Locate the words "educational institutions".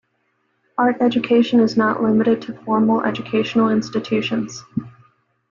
3.03-4.63